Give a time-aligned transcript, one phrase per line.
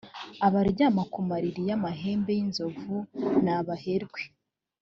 [0.47, 2.97] abaryama ku mariri y’ amahembe y ‘inzovu
[3.43, 4.21] nabaherwe.